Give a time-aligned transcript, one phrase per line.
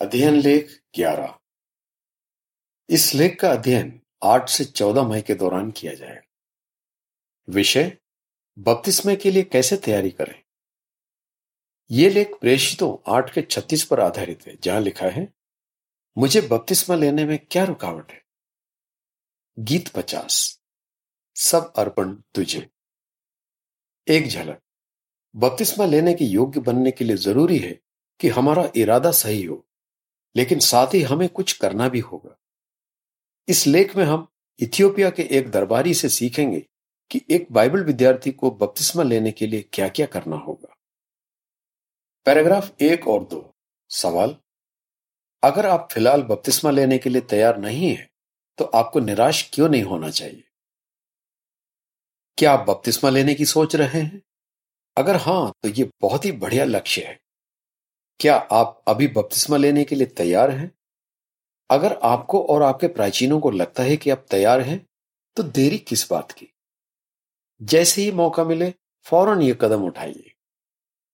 [0.00, 1.38] अध्ययन लेख ग्यारह।
[2.88, 6.20] इस लेख का अध्ययन आठ से चौदह मई के दौरान किया जाएगा
[7.48, 7.98] विषय
[8.58, 10.44] बपतिस्मे के लिए कैसे तैयारी करें?
[11.90, 15.32] यह लेख प्रेषितों आठ के छत्तीस पर आधारित है, जहाँ लिखा है,
[16.18, 18.24] मुझे बपतिस्मा लेने में क्या रुकावट है?
[19.58, 20.60] गीत पचास,
[21.34, 22.70] सब अर्पण तुझे।
[24.08, 24.62] एक झलक
[25.36, 27.80] बपतिस्मा लेने के योग्य बनने के लिए ज़रूरी है
[28.20, 29.65] कि हमारा इरादा सही हो।
[30.36, 32.36] लेकिन साथ ही हमें कुछ करना भी होगा।
[33.48, 34.26] इस लेख में हम
[34.60, 36.60] इथियोपिया के एक दरबारी से सीखेंगे
[37.10, 40.74] कि एक बाइबल विद्यार्थी को बपतिस्मा लेने के लिए क्या क्या करना होगा।
[42.26, 43.54] पैराग्राफ एक और दो।
[43.90, 44.36] सवाल,
[45.42, 48.08] अगर आप फ़िलहाल बपतिस्मा लेने के लिए तैयार नहीं है
[48.58, 50.42] तो आपको निराश क्यों नहीं होना चाहिए?
[52.38, 54.22] क्या आप बपतिस्मा लेने की सोच रहे हैं?
[54.96, 57.18] अगर हाँ तो यह बहुत ही बढ़िया लक्ष्य है।
[58.20, 60.72] क्या आप अभी बपतिस्मा लेने के लिए तैयार हैं?
[61.70, 64.86] अगर आपको और आपके प्राचीनों को लगता है कि आप तैयार हैं
[65.36, 66.52] तो देरी किस बात की?
[67.62, 70.32] जैसे ही मौका मिले, फ़ौरन ये कदम उठाइए।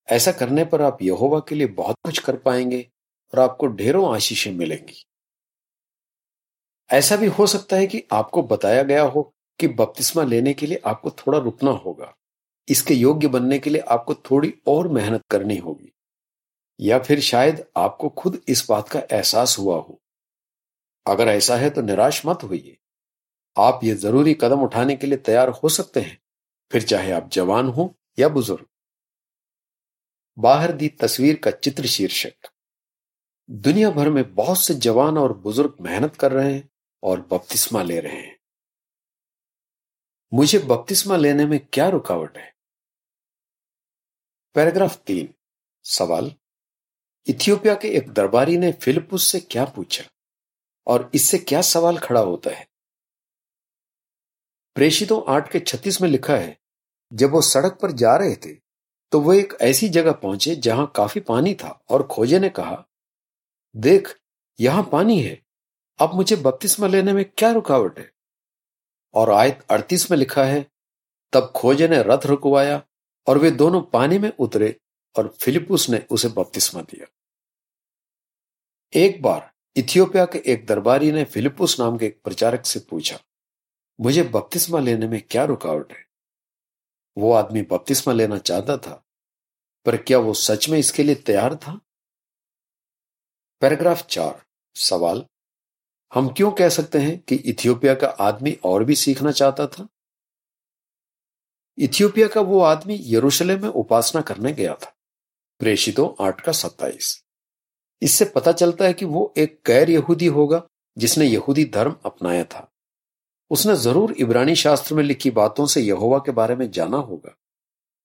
[0.08, 2.90] ऐसा करने पर आप यहोवा के लिए बहुत कुछ कर पाएँगे
[3.34, 5.06] और आपको ढेरों आशीषें मिलेंगी।
[6.90, 10.82] ऐसा भी हो सकता है कि आपको बताया गया हो कि बपतिस्मा लेने के लिए
[10.86, 12.14] आपको थोड़ा रुकना होगा।
[12.68, 15.92] इसके योग्य बनने के लिए आपको थोड़ी और मेहनत करनी होगी।
[16.82, 20.00] या फिर शायद आपको खुद इस बात का एहसास हुआ हो।
[21.06, 22.76] अगर ऐसा है तो निराश मत होइए।
[23.56, 26.18] आप ये ज़रूरी कदम उठाने के लिए तैयार हो सकते हैं,
[26.70, 28.66] फिर चाहे आप जवान हो या बुज़ुर्ग।
[30.38, 32.50] बाहर दी तस्वीर का चित्र शीर्षक।
[33.50, 36.68] दुनिया भर में बहुत से जवान और बुज़ुर्ग मेहनत कर रहे हैं
[37.02, 38.38] और बपतिस्मा ले रहे हैं।
[40.32, 42.54] मुझे बपतिस्मा लेने में क्या रुकावट है?
[44.54, 45.34] पैराग्राफ तीन।
[45.84, 46.34] सवाल
[47.26, 50.04] इथियोपिया के एक दरबारी ने फिलिपुस से क्या पूछा?
[50.86, 52.66] और इससे क्या सवाल खड़ा होता है?
[54.76, 56.58] प्रेषितों आठ के छत्तीस में लिखा है,
[57.12, 58.54] जब वो सड़क पर जा रहे थे
[59.12, 62.84] तो वो एक ऐसी जगह पहुँचे जहाँ काफ़ी पानी था और खोजे ने कहा,
[63.74, 64.14] देख,
[64.58, 65.40] यहाँ पानी है।
[65.98, 68.10] अब मुझे बपतिस्मा लेने में क्या रुकावट है?
[69.14, 70.66] और आयत अड़तीस में लिखा है,
[71.32, 72.82] तब खोजे ने रथ रुकवाया
[73.26, 74.76] और वे दोनों पानी में उतरे
[75.16, 77.06] और फिलिपुस ने उसे बपतिस्मा दिया।
[78.92, 83.18] एक बार इथियोपिया के एक दरबारी ने फिलिपुस नाम के एक प्रचारक से पूछा,
[84.00, 86.04] मुझे बपतिस्मा लेने में क्या रुकावट है?
[87.16, 89.02] वो आदमी बपतिस्मा लेना चाहता था,
[89.86, 91.80] पर क्या वो सच में इसके लिए तैयार था?
[93.62, 94.42] पैराग्राफ चार,
[94.76, 95.24] सवाल,
[96.12, 99.88] हम क्यों कह सकते हैं कि इथियोपिया का आदमी और भी सीखना चाहता था?
[101.78, 104.92] इथियोपिया का वो आदमी यरूशलेम में उपासना करने गया था।
[105.60, 107.18] प्रेषितों आठ का सत्ताईस।
[108.02, 110.62] इससे पता चलता है कि वो एक गैर यहूदी होगा,
[110.96, 112.68] जिसने यहूदी धर्म अपनाया था।
[113.50, 117.34] उसने ज़रूर इब्रानी शास्त्र में लिखी बातों से यहोवा के बारे में जाना होगा,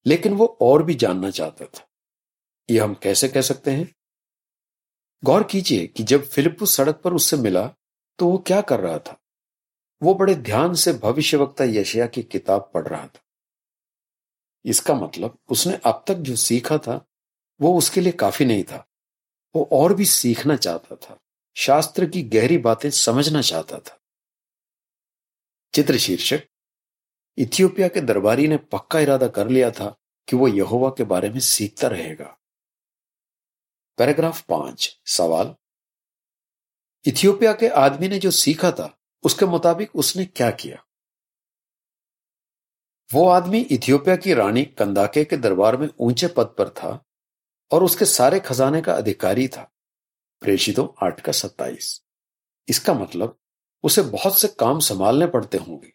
[0.06, 1.88] लेकिन वो और भी जानना चाहता था।
[2.70, 3.92] यह हम कैसे कह सकते हैं?
[5.24, 7.68] गौर कीजिए कि जब फिलिपुस सड़क पर उससे मिला
[8.20, 9.18] तो वो क्या कर रहा था?
[10.02, 13.20] वो बड़े ध्यान से भविष्यवक्ता यशया की किताब पढ़ रहा था।
[14.66, 17.04] इसका मतलब उसने अब तक जो सीखा था
[17.62, 18.88] वो उसके लिए काफ़ी नहीं था।
[19.56, 21.20] वो और भी सीखना चाहता था।
[21.56, 24.00] शास्त्र की गहरी बातें समझना चाहता था।
[25.74, 26.44] चित्र शीर्षक
[27.38, 29.98] इथियोपिया के दरबारी ने पक्का इरादा कर लिया था
[30.28, 32.38] कि वो यहोवा के बारे में सीखता रहेगा।
[33.98, 35.56] पैराग्राफ पाँच, सवाल।
[37.06, 40.86] इथियोपिया के आदमी ने जो सीखा था, उसके मुताबिक उसने क्या किया?
[43.14, 47.04] वो आदमी इथियोपिया की रानी कंदाके के दरबार में ऊँचे पद पर था
[47.72, 49.72] और उसके सारे खजाने का अधिकारी था।
[50.42, 52.02] प्रेषितों आठ का सत्ताईस।
[52.70, 53.38] इसका मतलब
[53.84, 55.94] उसे बहुत से काम संभालने पड़ते होंगे।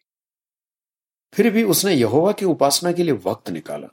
[1.34, 3.88] फिर भी उसने यहोवा की उपासना के लिए वक्त निकाला।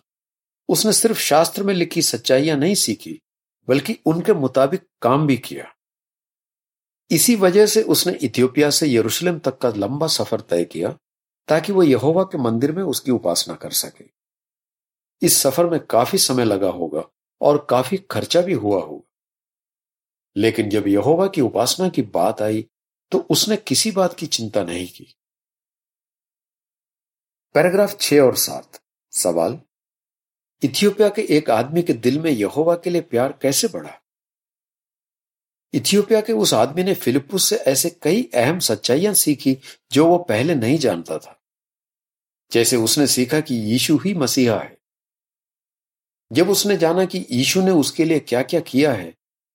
[0.69, 3.21] उसने सिर्फ़ शास्त्र में लिखी सच्चाइयाँ नहीं सीखी,
[3.67, 5.75] बल्कि उनके मुताबिक काम भी किया।
[7.11, 10.97] इसी वजह से उसने इथियोपिया से यरूशलेम तक का लंबा सफ़र तय किया,
[11.47, 14.05] ताकि वह यहोवा के मंदिर में उसकी उपासना कर सके।
[15.21, 17.03] इस सफ़र में काफ़ी समय लगा होगा।
[17.41, 19.11] और काफ़ी खर्चा भी हुआ होगा।
[20.37, 22.69] लेकिन जब यहोवा की उपासना की बात आई
[23.11, 25.15] तो उसने किसी बात की चिंता नहीं की।
[27.53, 28.81] पैराग्राफ छह और सात।
[29.11, 29.61] सवाल,
[30.63, 34.01] इथियोपिया के एक आदमी के दिल में यहोवा के लिए प्यार कैसे बढ़ा?
[35.73, 39.57] इथियोपिया के उस आदमी ने फिलिपुस से ऐसे कई अहम सच्चाइयाँ सीखी
[39.91, 41.43] जो वो पहले नहीं जानता था।
[42.51, 44.78] जैसे उसने सीखा कि यीशु ही मसीहा है।
[46.31, 49.13] जब उसने जाना कि यीशु ने उसके लिए क्या क्या किया है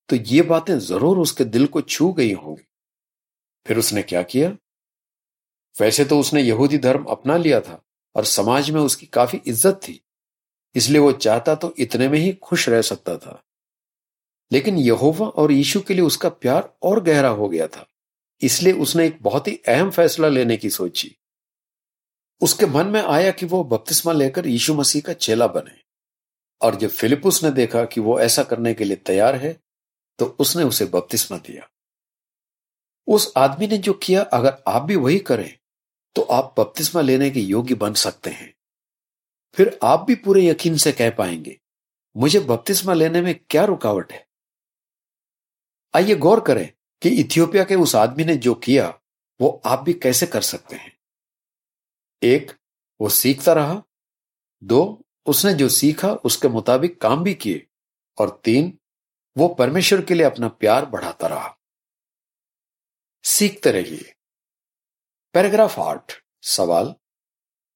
[0.09, 2.63] तो ये बातें ज़रूर उसके दिल को छू गई होंगी।
[3.67, 4.49] फिर उसने क्या किया?
[5.77, 7.81] वैसे तो उसने यहूदी धर्म अपना लिया था
[8.17, 10.01] और समाज में उसकी काफ़ी इज़्ज़त थी,
[10.75, 13.41] इसलिए वो चाहता तो इतने में ही खुश रह सकता था।
[14.51, 17.87] लेकिन यहोवा और यीशु के लिए उसका प्यार और गहरा हो गया था,
[18.43, 21.15] इसलिए उसने एक बहुत ही अहम फैसला लेने की सोची।
[22.41, 25.83] उसके मन में आया कि वो बपतिस्मा लेकर यीशु मसीह का चेला बने।
[26.65, 29.53] और जब फिलिपुस ने देखा कि वो ऐसा करने के लिए तैयार है
[30.19, 31.69] तो उसने उसे बपतिस्मा दिया।
[33.07, 35.59] उस आदमी ने जो किया, अगर आप भी वही करें
[36.17, 38.55] तो आप बपतिस्मा लेने के योग्य बन सकते हैं।
[39.57, 41.59] फिर आप भी पूरे यकीन से कह पाएँगे,
[42.17, 44.27] मुझे बपतिस्मा लेने में क्या रुकावट है?
[45.95, 46.73] आइए गौर करें
[47.03, 48.89] कि इथियोपिया के उस आदमी ने जो किया,
[49.41, 50.97] वो आप भी कैसे कर सकते हैं?
[52.23, 52.53] एक,
[53.01, 53.83] वो सीखता रहा।
[54.63, 57.67] दो उसने जो सीखा, उसके मुताबिक काम भी किए
[58.19, 58.79] और तीन,
[59.37, 61.57] वो परमेश्वर के लिए अपना प्यार बढ़ाता रहा।
[63.25, 64.15] सीखते रहिए।
[65.35, 66.13] पैराग्राफ आठ,
[66.43, 66.95] सवाल।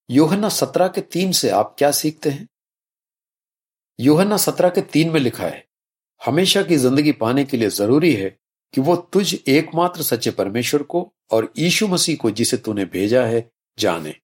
[0.09, 2.47] योहन्ना सत्रह के तीन से आप क्या सीखते हैं?
[3.99, 5.67] योहन्ना सत्रह के तीन में लिखा है,
[6.21, 8.29] हमेशा की ज़िंदगी पाने के लिए ज़रूरी है
[8.73, 13.51] कि वो तुझ एकमात्र सच्चे परमेश्वर को और यीशु मसीह को जिसे तूने भेजा है,
[13.79, 14.15] जाने।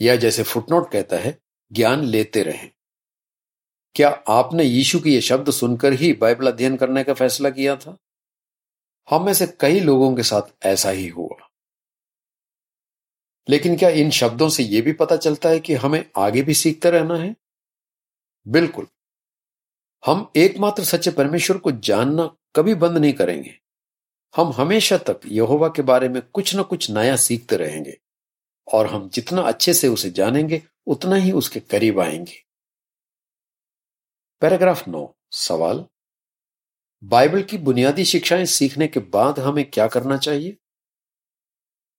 [0.00, 1.38] या जैसे फुटनोट कहता है
[1.72, 2.70] ज्ञान लेते रहें।
[3.94, 7.96] क्या आपने यीशु के ये शब्द सुनकर ही बाइबल अध्ययन करने का फैसला किया था?
[9.10, 11.48] हम में से कई लोगों के साथ ऐसा ही हुआ।
[13.48, 16.90] लेकिन क्या इन शब्दों से यह भी पता चलता है कि हमें आगे भी सीखते
[16.90, 17.36] रहना है?
[18.48, 18.86] बिल्कुल।
[20.06, 23.60] हम एकमात्र सच्चे परमेश्वर को जानना कभी बंद नहीं करेंगे।
[24.36, 27.98] हम हमेशा तक यहोवा के बारे में कुछ ना कुछ नया सीखते रहेंगे
[28.72, 32.42] और हम जितना अच्छे से उसे जानेंगे उतना ही उसके करीब आएँगे।
[34.42, 35.84] पैराग्राफ नौ, सवाल।
[37.02, 40.56] बाइबल की बुनियादी शिक्षाएँ सीखने के बाद हमें क्या करना चाहिए?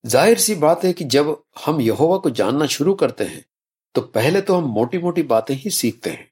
[0.06, 3.46] ज़ाहिर सी बात है कि जब हम यहोवा को जानना शुरू करते हैं
[3.96, 6.30] तो पहले तो हम मोटी मोटी बातें ही सीखते हैं।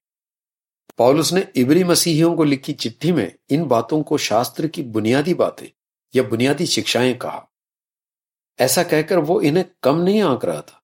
[0.97, 5.67] पॉलुस ने इबरी मसीहियों को लिखी चिट्ठी में इन बातों को शास्त्र की बुनियादी बातें
[6.13, 7.45] या बुनियादी शिक्षाएँ कहा।
[8.59, 10.78] ऐसा कहकर वो इन्हें कम नहीं आंक रहा था।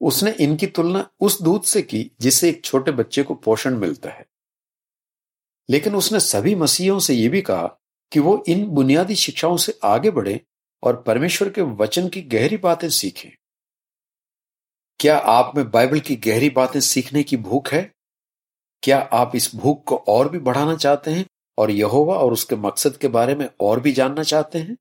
[0.00, 4.26] उसने इनकी तुलना उस दूध से की, जिससे एक छोटे बच्चे को पोषण मिलता है।
[5.70, 7.66] लेकिन उसने सभी मसीहों से यह भी कहा
[8.12, 10.40] कि वो इन बुनियादी शिक्षाओं से आगे बढ़े
[10.82, 13.30] और परमेश्वर के वचन की गहरी बातें सीखें।
[15.00, 17.94] क्या आप में बाइबल की गहरी बातें सीखने की भूख है?
[18.82, 21.26] क्या आप इस भूख को और भी बढ़ाना चाहते हैं
[21.58, 24.76] और यहोवा और उसके मकसद के बारे में और भी जानना चाहते हैं?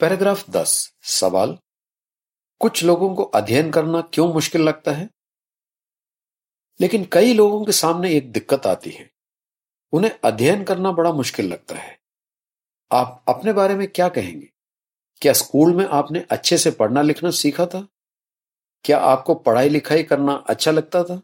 [0.00, 1.58] पैराग्राफ दस, सवाल
[2.62, 5.10] कुछ लोगों को अध्ययन करना क्यों मुश्किल लगता है?
[6.80, 9.10] लेकिन कई लोगों के सामने एक दिक्कत आती है।
[9.92, 11.98] उन्हें अध्ययन करना बड़ा मुश्किल लगता है।
[12.92, 14.48] आप अपने बारे में क्या कहेंगे?
[15.22, 17.86] क्या स्कूल में आपने अच्छे से पढ़ना लिखना सीखा था?
[18.84, 21.22] क्या आपको पढ़ाई लिखाई करना अच्छा लगता था?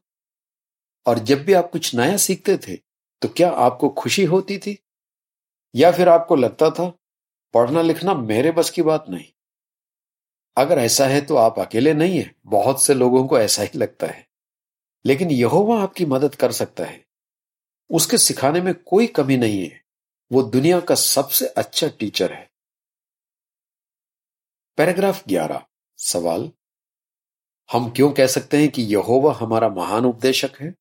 [1.07, 2.77] और जब भी आप कुछ नया सीखते थे
[3.23, 4.79] तो क्या आपको खुशी होती थी?
[5.75, 6.93] या फिर आपको लगता था,
[7.55, 9.33] पढ़ना लिखना मेरे बस की बात नहीं?
[10.57, 14.07] अगर ऐसा है तो आप अकेले नहीं है। बहुत से लोगों को ऐसा ही लगता
[14.07, 14.29] है।
[15.07, 17.07] लेकिन यहोवा आपकी मदद कर सकता है।
[17.91, 19.85] उसके सिखाने में कोई कमी नहीं है।
[20.33, 22.51] वो दुनिया का सबसे अच्छा टीचर है।
[24.77, 26.53] पैराग्राफ 11 सवाल?
[27.73, 30.75] हम क्यों कह सकते हैं कि यहोवा हमारा महान उपदेशक है?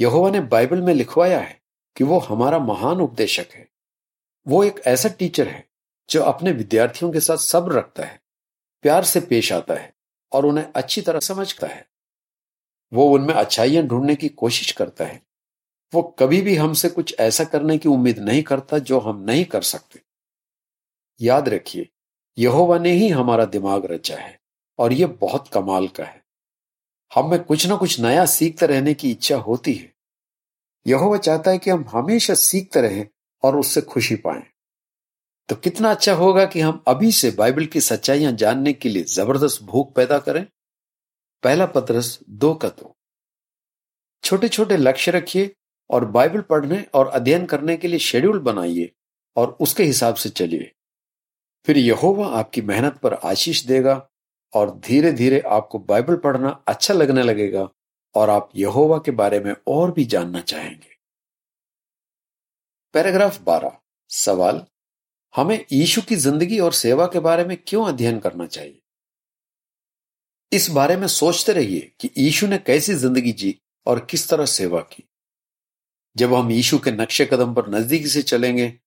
[0.00, 1.62] यहोवा ने बाइबल में लिखवाया है
[1.96, 3.68] कि वो हमारा महान उपदेशक है।
[4.48, 5.67] वो एक ऐसा टीचर है
[6.10, 8.20] जो अपने विद्यार्थियों के साथ सब्र रखता है,
[8.82, 9.94] प्यार से पेश आता है
[10.32, 11.88] और उन्हें अच्छी तरह समझता है।
[12.92, 15.22] वो उनमें अच्छाइयाँ ढूँढने की कोशिश करता है।
[15.94, 19.62] वो कभी भी हमसे कुछ ऐसा करने की उम्मीद नहीं करता जो हम नहीं कर
[19.62, 20.02] सकते।
[21.20, 21.88] याद रखिए,
[22.38, 24.40] यहोवा ने ही हमारा दिमाग रचा है
[24.78, 26.24] और ये बहुत कमाल का है।
[27.14, 29.94] हमें कुछ ना कुछ नया सीखते रहने की इच्छा होती है।
[30.86, 33.08] यहोवा चाहता है कि हम हमेशा सीखते रहें
[33.42, 34.42] और उससे खुशी पाएँ।
[35.48, 39.62] तो कितना अच्छा होगा कि हम अभी से बाइबल की सच्चाइयाँ जानने के लिए ज़बरदस्त
[39.62, 40.46] भूख पैदा करें।
[41.42, 42.96] पहला पत्रस, दो का दो।
[44.24, 45.56] छोटे छोटे लक्ष्य रखिए
[45.90, 48.92] और बाइबल पढ़ने और अध्ययन करने के लिए शेड्यूल बनाइए
[49.36, 50.72] और उसके हिसाब से चलिए।
[51.66, 54.08] फिर यहोवा आपकी मेहनत पर आशीष देगा
[54.54, 57.68] और धीरे धीरे आपको बाइबल पढ़ना अच्छा लगने लगेगा
[58.14, 60.96] और आप यहोवा के बारे में और भी जानना चाहेंगे।
[62.92, 63.72] पैराग्राफ 12
[64.08, 64.66] सवाल
[65.36, 68.80] हमें यीशु की ज़िंदगी और सेवा के बारे में क्यों अध्ययन करना चाहिए?
[70.52, 74.80] इस बारे में सोचते रहिए कि यीशु ने कैसी ज़िंदगी जी और किस तरह सेवा
[74.80, 75.04] की।
[76.16, 78.78] जब हम यीशु के नक्शे कदम पर नजदीकी से चलेंगे,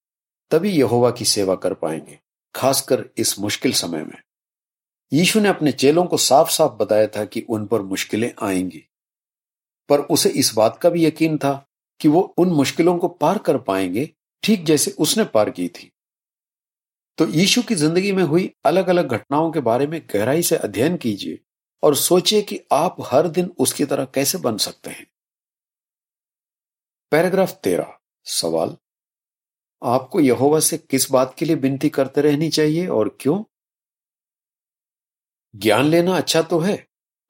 [0.50, 2.18] तभी यहोवा की सेवा कर पाएँगे,
[2.54, 4.22] खासकर इस मुश्किल समय में।
[5.12, 8.84] यीशु ने अपने चेलों को साफ़ साफ़ बताया था कि उन पर मुश्किलें आएँगी।
[9.88, 11.68] पर उसे इस बात का भी यकीन था
[12.00, 14.10] कि वो उन मुश्किलों को पार कर पाएँगे,
[14.42, 15.91] ठीक जैसे उसने पार की थी।
[17.18, 20.96] तो यीशु की ज़िंदगी में हुई अलग अलग घटनाओं के बारे में गहराई से अध्ययन
[20.96, 21.38] कीजिए
[21.82, 25.06] और सोचिए कि आप हर दिन उसकी तरह कैसे बन सकते हैं।
[27.12, 28.76] पैराग्राफ तेरह, सवाल।
[29.82, 33.42] आपको यहोवा से किस बात के लिए विनती करते रहनी चाहिए और क्यों?
[35.56, 36.76] ज्ञान लेना अच्छा तो है,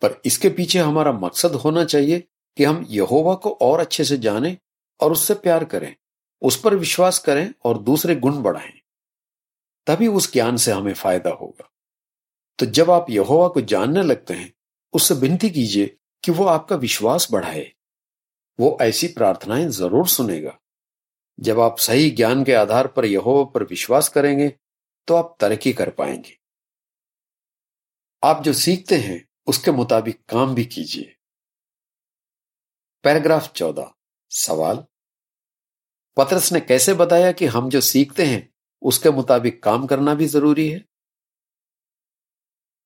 [0.02, 2.20] पर इसके पीछे हमारा मकसद होना चाहिए
[2.56, 4.56] कि हम यहोवा को और अच्छे से जानें
[5.00, 5.96] और उससे प्यार करें,
[6.42, 8.81] उस पर विश्वास करें और दूसरे गुण बढ़ाएँ।
[9.86, 11.70] तभी उस ज्ञान से हमें फ़ायदा होगा।
[12.58, 14.54] तो जब आप यहोवा को जानने लगते हैं,
[14.92, 17.72] उससे विनती कीजिए कि वो आपका विश्वास बढ़ाए।
[18.60, 20.58] वो ऐसी प्रार्थनाएँ ज़रूर सुनेगा।
[21.40, 24.48] जब आप सही ज्ञान के आधार पर यहोवा पर विश्वास करेंगे
[25.08, 26.38] तो आप तरक्की कर पाएँगे।
[28.24, 31.16] आप जो सीखते हैं, उसके मुताबिक काम भी कीजिए।
[33.04, 33.92] पैराग्राफ चौदह,
[34.30, 34.84] सवाल।
[36.16, 38.51] पत्रस ने कैसे बताया कि हम जो सीखते हैं
[38.82, 40.84] उसके मुताबिक काम करना भी ज़रूरी है।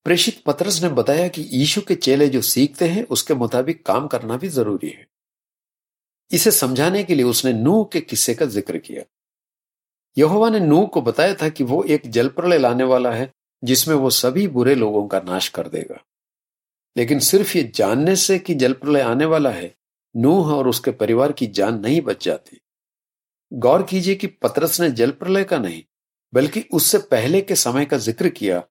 [0.05, 4.37] प्रेषित पत्रस ने बताया कि यीशु के चेले जो सीखते हैं, उसके मुताबिक काम करना
[4.37, 5.07] भी ज़रूरी है।
[6.33, 9.03] इसे समझाने के लिए उसने नूह के किस्से का ज़िक्र किया।
[10.19, 13.33] यहोवा ने नूह को बताया था कि वो एक जल प्रलय लाने वाला है,
[13.65, 16.05] जिसमें वो सभी बुरे लोगों का नाश कर देगा।
[16.97, 19.75] लेकिन सिर्फ़ ये जानने से कि जल प्रलय आने वाला है,
[20.17, 22.61] नूह और उसके परिवार की जान नहीं बच जाती।
[23.53, 25.85] गौर कीजिए कि पतरस ने जल प्रलय का नहीं,
[26.35, 28.63] बल्कि उससे पहले के समय का ज़िक्र किया,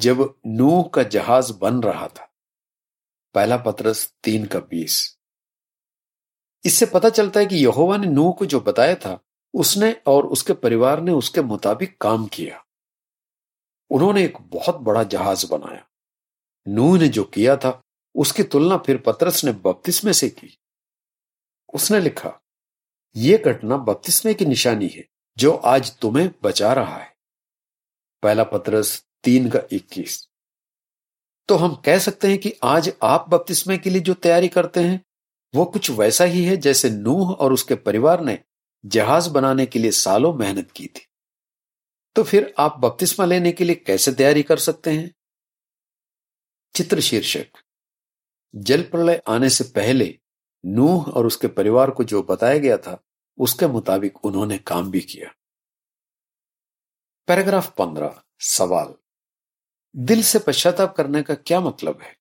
[0.00, 2.32] जब नूह का जहाज़ बन रहा था।
[3.34, 5.18] पहला पतरस तीन का बीस।
[6.64, 9.20] इससे पता चलता है कि यहोवा ने नूह को जो बताया था,
[9.54, 12.64] उसने और उसके परिवार ने उसके मुताबिक काम किया।
[13.90, 15.86] उन्होंने एक बहुत बड़ा जहाज़ बनाया।
[16.68, 17.82] नूह ने जो किया था,
[18.14, 20.58] उसकी तुलना फिर पतरस ने बपतिस्मे से की।
[21.74, 22.40] उसने लिखा
[23.16, 27.16] यह घटना बपतिस्मे की निशानी है, जो आज तुम्हें बचा रहा है।
[28.22, 30.28] पहला पत्रस तीन का इक्कीस।
[31.48, 35.04] तो हम कह सकते हैं कि आज आप बपतिस्मे के लिए जो तैयारी करते हैं,
[35.54, 38.38] वो कुछ वैसा ही है जैसे नूह और उसके परिवार ने
[38.86, 41.06] जहाज़ बनाने के लिए सालों मेहनत की थी।
[42.14, 45.14] तो फिर आप बपतिस्मा लेने के लिए कैसे तैयारी कर सकते हैं?
[46.74, 47.46] चित्र शीर्षक।
[48.54, 50.18] जल प्रलय आने से पहले
[50.64, 53.02] नूह और उसके परिवार को जो बताया गया था,
[53.38, 55.34] उसके मुताबिक उन्होंने काम भी किया।
[57.28, 58.94] पैराग्राफ पंद्रह, सवाल।
[59.96, 62.16] दिल से पश्चाताप करने का क्या मतलब है?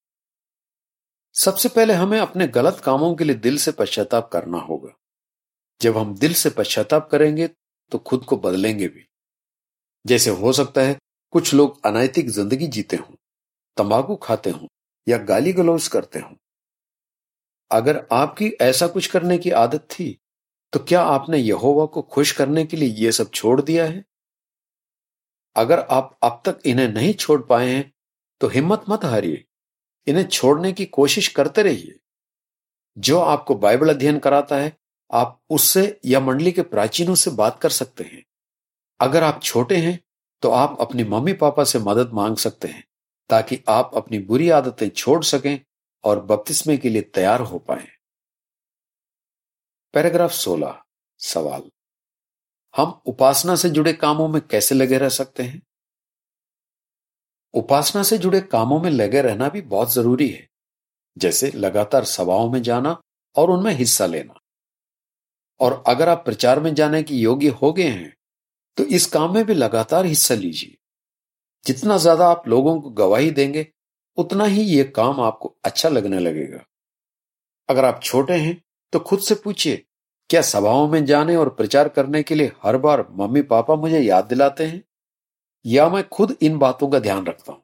[1.33, 4.89] सबसे पहले हमें अपने गलत कामों के लिए दिल से पश्चाताप करना होगा।
[5.81, 7.47] जब हम दिल से पश्चाताप करेंगे
[7.91, 9.05] तो खुद को बदलेंगे भी।
[10.05, 10.99] जैसे हो सकता है,
[11.31, 13.15] कुछ लोग अनैतिक ज़िंदगी जीते हों,
[13.77, 14.67] तंबाकू खाते हों,
[15.07, 16.35] या गाली गलौज करते हों।
[17.71, 20.19] अगर आपकी ऐसा कुछ करने की आदत थी
[20.73, 24.03] तो क्या आपने यहोवा को खुश करने के लिए यह सब छोड़ दिया है?
[25.55, 27.91] अगर आप अब तक इन्हें नहीं छोड़ पाए हैं
[28.41, 29.43] तो हिम्मत मत हारिए।
[30.07, 31.99] इन्हें छोड़ने की कोशिश करते रहिए।
[32.97, 34.75] जो आपको बाइबल अध्ययन कराता है,
[35.11, 38.23] आप उससे या मंडली के प्राचीनों से बात कर सकते हैं।
[38.99, 39.99] अगर आप छोटे हैं
[40.41, 42.83] तो आप अपनी मम्मी पापा से मदद मांग सकते हैं,
[43.29, 45.59] ताकि आप अपनी बुरी आदतें छोड़ सकें
[46.03, 47.87] और बपतिस्मे के लिए तैयार हो पाए।
[49.93, 50.81] पैराग्राफ 16
[51.19, 51.69] सवाल।
[52.73, 55.61] हम उपासना से जुड़े कामों में कैसे लगे रह सकते हैं?
[57.53, 60.47] उपासना से जुड़े कामों में लगे रहना भी बहुत ज़रूरी है,
[61.17, 62.99] जैसे लगातार सभाओं में जाना
[63.35, 64.39] और उनमें हिस्सा लेना।
[65.59, 68.13] और अगर आप प्रचार में जाने के योग्य हो गए हैं
[68.77, 70.75] तो इस काम में भी लगातार हिस्सा लीजिए।
[71.63, 73.67] जितना ज़्यादा आप लोगों को गवाही देंगे
[74.17, 76.63] उतना ही यह काम आपको अच्छा लगने लगेगा।
[77.69, 78.61] अगर आप छोटे हैं
[78.93, 79.83] तो खुद से पूछिए,
[80.29, 84.25] क्या सभाओं में जाने और प्रचार करने के लिए हर बार मम्मी पापा मुझे याद
[84.25, 84.83] दिलाते हैं?
[85.65, 87.61] या मैं खुद इन बातों का ध्यान रखता हूँ?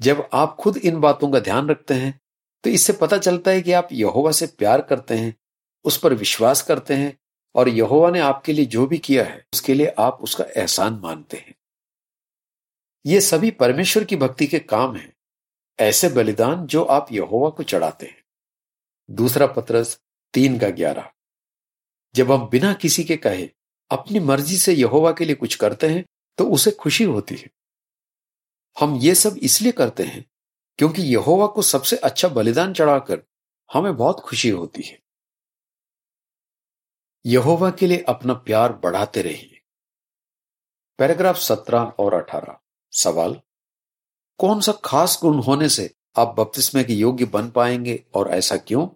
[0.00, 2.20] जब आप खुद इन बातों का ध्यान रखते हैं
[2.64, 5.34] तो इससे पता चलता है कि आप यहोवा से प्यार करते हैं,
[5.84, 7.16] उस पर विश्वास करते हैं
[7.54, 11.36] और यहोवा ने आपके लिए जो भी किया है, उसके लिए आप उसका एहसान मानते
[11.36, 11.54] हैं।
[13.06, 15.12] ये सभी परमेश्वर की भक्ति के काम हैं।
[15.78, 18.24] ऐसे बलिदान जो आप यहोवा को चढ़ाते हैं।
[19.10, 20.00] दूसरा पत्रस
[20.34, 21.10] तीन का ग्यारह।
[22.14, 23.48] जब हम बिना किसी के कहे
[23.90, 26.04] अपनी मर्ज़ी से यहोवा के लिए कुछ करते हैं
[26.38, 27.50] तो उसे खुशी होती है।
[28.76, 30.24] हम ये सब इसलिए करते हैं
[30.78, 33.22] क्योंकि यहोवा को सबसे अच्छा बलिदान चढ़ाकर
[33.70, 34.98] हमें बहुत खुशी होती है।
[37.26, 39.60] यहोवा के लिए अपना प्यार बढ़ाते रहिए।
[40.98, 42.58] पैराग्राफ सत्रह और अठारह।
[42.92, 43.40] सवाल?
[44.40, 48.86] कौन सा खास गुण होने से आप बपतिस्मे के योग्य बन पाएँगे और ऐसा क्यों?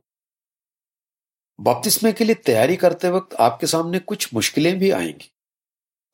[1.58, 5.30] बपतिस्मे के लिए तैयारी करते वक्त आपके सामने कुछ मुश्किलें भी आएँगी।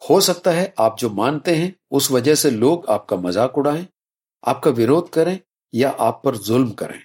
[0.03, 3.87] हो सकता है आप जो मानते हैं, उस वजह से लोग आपका मज़ाक उड़ाएँ,
[4.45, 5.39] आपका विरोध करें
[5.75, 7.01] या आप पर जुल्म करें।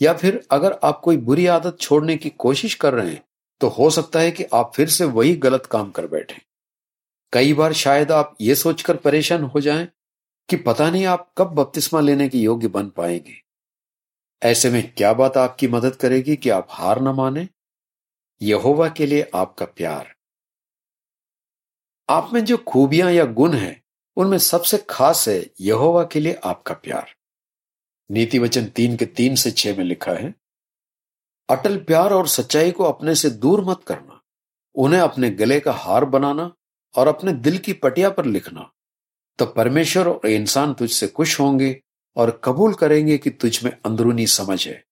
[0.00, 3.22] या फिर अगर आप कोई बुरी आदत छोड़ने की कोशिश कर रहे हैं
[3.60, 6.40] तो हो सकता है कि आप फिर से वही गलत काम कर बैठे।
[7.32, 9.88] कई बार शायद आप ये सोचकर परेशान हो जाएँ
[10.50, 13.42] कि पता नहीं आप कब बपतिस्मा लेने के योग्य बन पाएँगे।
[14.42, 17.48] ऐसे में क्या बात आपकी मदद करेगी कि आप हार न माने?
[18.42, 20.14] यहोवा के लिए आपका प्यार।
[22.10, 23.84] आप में जो खूबियाँ या गुण हैं,
[24.16, 27.14] उनमें सबसे खास है यहोवा के लिए आपका प्यार।
[28.10, 30.34] नीति वचन तीन के तीन से छह में लिखा है,
[31.50, 34.22] अटल प्यार और सच्चाई को अपने से दूर मत करना,
[34.74, 36.56] उन्हें अपने गले का हार बनाना
[36.96, 38.72] और अपने दिल की पटिया पर लिखना।
[39.40, 41.82] तो परमेश्वर और इंसान तुझसे खुश होंगे
[42.16, 44.84] और कबूल करेंगे कि तुझ में अंदरूनी समझ है।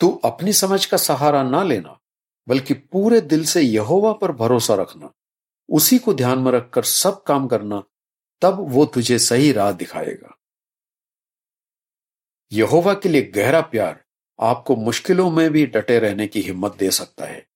[0.00, 2.00] तू अपनी समझ का सहारा ना लेना,
[2.48, 5.12] बल्कि पूरे दिल से यहोवा पर भरोसा रखना।
[5.70, 7.84] उसी को ध्यान में रखकर सब काम करना,
[8.42, 10.38] तब वो तुझे सही राह दिखाएगा।
[12.52, 14.04] यहोवा के लिए गहरा प्यार
[14.40, 17.46] आपको मुश्किलों में भी डटे रहने की हिम्मत दे सकता है।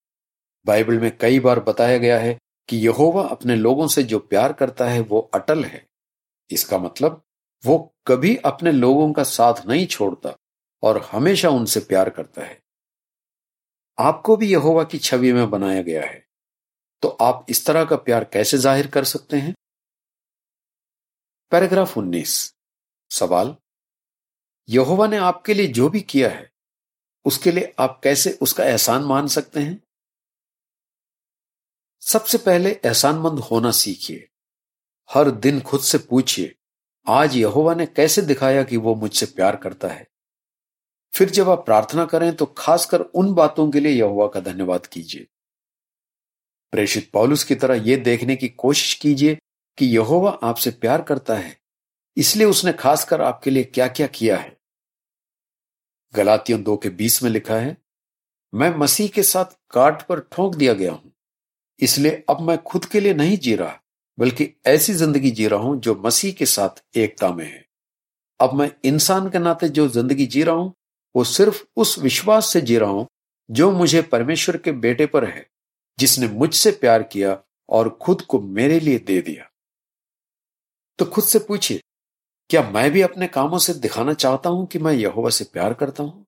[0.66, 4.88] बाइबल में कई बार बताया गया है कि यहोवा अपने लोगों से जो प्यार करता
[4.88, 5.88] है वो अटल है।
[6.50, 7.22] इसका मतलब
[7.66, 10.36] वो कभी अपने लोगों का साथ नहीं छोड़ता
[10.82, 12.62] और हमेशा उनसे प्यार करता है।
[13.98, 16.26] आपको भी यहोवा की छवि में बनाया गया है।
[17.02, 19.54] तो आप इस तरह का प्यार कैसे ज़ाहिर कर सकते हैं?
[21.50, 22.54] पैराग्राफ 19
[23.10, 23.56] सवाल,
[24.68, 26.52] यहोवा ने आपके लिए जो भी किया है,
[27.24, 29.80] उसके लिए आप कैसे उसका एहसान मान सकते हैं?
[32.00, 34.27] सबसे पहले एहसानमंद होना सीखिए।
[35.10, 36.54] हर दिन खुद से पूछिए,
[37.06, 40.06] आज यहोवा ने कैसे दिखाया कि वो मुझसे प्यार करता है?
[41.14, 45.26] फिर जब आप प्रार्थना करें तो खासकर उन बातों के लिए यहोवा का धन्यवाद कीजिए।
[46.72, 49.38] प्रेषित पौलुस की तरह यह देखने की कोशिश कीजिए
[49.78, 51.56] कि यहोवा आपसे प्यार करता है,
[52.16, 54.56] इसलिए उसने खासकर आपके लिए क्या क्या किया है।
[56.14, 57.76] गलातियों दो के बीस में लिखा है,
[58.52, 61.12] मैं मसीह के साथ काट पर ठोंक दिया गया हूँ,
[61.80, 63.80] इसलिए अब मैं खुद के लिए नहीं जी रहा।
[64.18, 67.64] बल्कि ऐसी ज़िंदगी जी रहा हूँ जो मसीह के साथ एकता में है।
[68.40, 70.72] अब मैं इंसान के नाते जो ज़िंदगी जी रहा हूँ,
[71.14, 73.06] वो सिर्फ़ उस विश्वास से जी रहा हूँ
[73.50, 75.46] जो मुझे परमेश्वर के बेटे पर है,
[75.98, 79.48] जिसने मुझसे प्यार किया और खुद को मेरे लिए दे दिया।
[80.98, 81.80] तो खुद से पूछिए,
[82.50, 86.02] क्या मैं भी अपने कामों से दिखाना चाहता हूँ कि मैं यहोवा से प्यार करता
[86.02, 86.24] हूँ?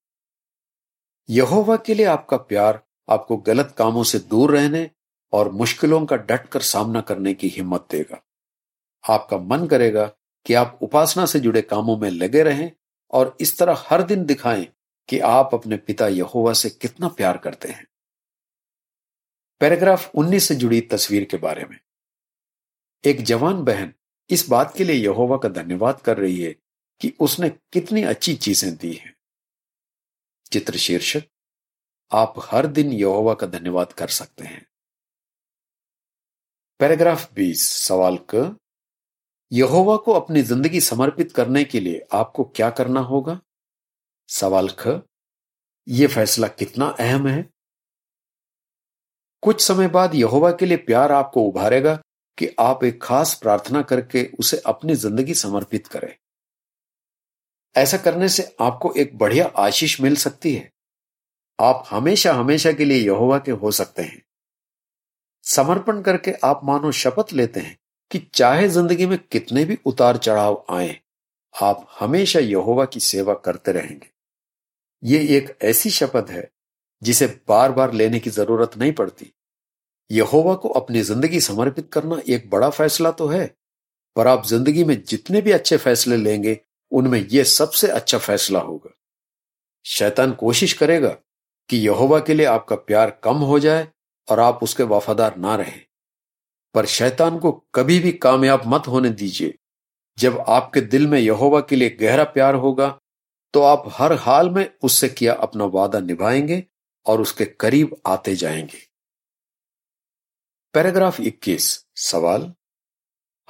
[1.28, 4.90] यहोवा के लिए आपका प्यार, आपको गलत कामों से दूर रहने
[5.32, 8.22] और मुश्किलों का डटकर सामना करने की हिम्मत देगा।
[9.10, 10.06] आपका मन करेगा
[10.46, 12.72] कि आप उपासना से जुड़े कामों में लगे रहें
[13.10, 14.66] और इस तरह हर दिन दिखाएँ
[15.08, 17.86] कि आप अपने पिता यहोवा से कितना प्यार करते हैं।
[19.60, 21.80] पैराग्राफ 19 से जुड़ी तस्वीर के बारे में।
[23.04, 23.94] एक जवान बहन
[24.30, 26.56] इस बात के लिए यहोवा का धन्यवाद कर रही है
[27.00, 29.16] कि उसने कितनी अच्छी चीज़ें दी हैं।
[30.52, 31.22] चित्र शीर्षक
[32.12, 34.69] आप हर दिन यहोवा का धन्यवाद कर सकते हैं।
[36.80, 38.56] पैराग्राफ 20 सवाल क।
[39.52, 43.40] यहोवा को अपनी ज़िंदगी समर्पित करने के लिए आपको क्या करना होगा?
[44.28, 45.02] सवाल ख।
[45.88, 47.50] यह फैसला कितना अहम है?
[49.42, 52.02] कुछ समय बाद यहोवा के लिए प्यार आपको उभारेगा
[52.38, 56.16] कि आप एक खास प्रार्थना करके उसे अपनी ज़िंदगी समर्पित करें।
[57.76, 60.72] ऐसा करने से आपको एक बढ़िया आशीष मिल सकती है।
[61.60, 64.22] आप हमेशा हमेशा के लिए यहोवा के हो सकते हैं।
[65.50, 67.76] समर्पण करके आप मानो शपथ लेते हैं
[68.10, 70.96] कि चाहे ज़िंदगी में कितने भी उतार चढ़ाव आए,
[71.54, 74.10] आप हमेशा यहोवा की सेवा करते रहेंगे।
[75.02, 76.48] ये एक ऐसी शपथ है
[77.02, 79.32] जिसे बार बार लेने की ज़रूरत नहीं पड़ती।
[80.10, 83.46] यहोवा को अपनी ज़िंदगी समर्पित करना एक बड़ा फैसला तो है,
[84.16, 86.58] पर आप ज़िंदगी में जितने भी अच्छे फैसले लेंगे,
[86.92, 88.96] उनमें यह सबसे अच्छा फैसला होगा।
[89.86, 91.16] शैतान कोशिश करेगा
[91.70, 93.88] कि यहोवा के लिए आपका प्यार कम हो जाए
[94.28, 95.84] और आप उसके वफादार ना रहें।
[96.74, 99.54] पर शैतान को कभी भी कामयाब मत होने दीजिए।
[100.18, 102.98] जब आपके दिल में यहोवा के लिए गहरा प्यार होगा
[103.54, 106.64] तो आप हर हाल में उससे किया अपना वादा निभाएँगे
[107.06, 108.86] और उसके करीब आते जाएँगे।
[110.74, 112.52] पैराग्राफ 21 सवाल।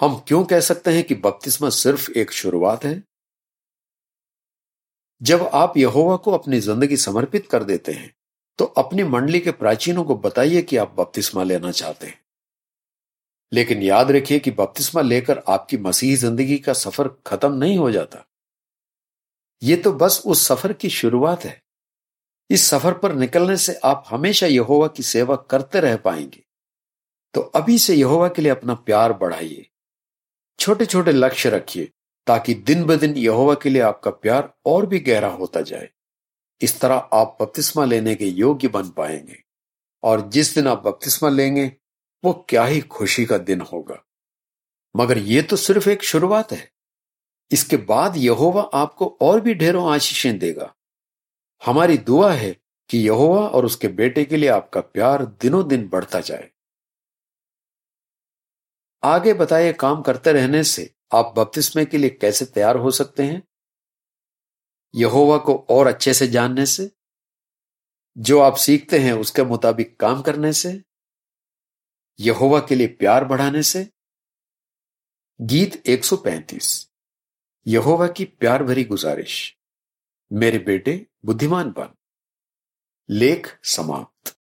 [0.01, 3.03] हम क्यों कह सकते हैं कि बपतिस्मा सिर्फ़ एक शुरुआत है?
[5.23, 8.15] जब आप यहोवा को अपनी ज़िंदगी समर्पित कर देते हैं
[8.61, 12.21] तो अपनी मंडली के प्राचीनों को बताइए कि आप बपतिस्मा लेना चाहते हैं।
[13.53, 18.25] लेकिन याद रखिए कि बपतिस्मा लेकर आपकी मसीही ज़िंदगी का सफ़र खत्म नहीं हो जाता।
[19.63, 21.63] यह तो बस उस सफ़र की शुरुआत है।
[22.51, 26.45] इस सफ़र पर निकलने से आप हमेशा यहोवा की सेवा करते रह पाएँगे।
[27.35, 29.67] तो अभी से यहोवा के लिए अपना प्यार बढ़ाइए।
[30.59, 31.93] छोटे छोटे लक्ष्य रखिए
[32.27, 35.91] ताकि दिन ब दिन यहोवा के लिए आपका प्यार और भी गहरा होता जाए।
[36.63, 39.45] इस तरह आप बपतिस्मा लेने के योग्य बन पाएँगे।
[40.03, 41.77] और जिस दिन आप बपतिस्मा लेंगे,
[42.25, 44.05] वो क्या ही खुशी का दिन होगा।
[44.97, 46.73] मगर यह तो सिर्फ़ एक शुरुआत है।
[47.53, 50.75] इसके बाद यहोवा आपको और भी ढेरों आशीषें देगा।
[51.67, 52.57] हमारी दुआ है
[52.89, 56.51] कि यहोवा और उसके बेटे के लिए आपका प्यार दिनों दिन बढ़ता जाए।
[59.05, 63.50] आगे बताए काम करते रहने से आप बपतिस्मे के लिए कैसे तैयार हो सकते हैं?
[64.95, 66.91] यहोवा को और अच्छे से जानने से,
[68.19, 70.83] जो आप सीखते हैं उसके मुताबिक काम करने से,
[72.21, 73.91] यहोवा के लिए प्यार बढ़ाने से,
[75.41, 76.91] गीत 135
[77.67, 79.57] यहोवा की प्यार भरी गुजारिश।
[80.33, 81.95] मेरे बेटे, बुद्धिमान बन।
[83.11, 84.40] लेख समाप्त।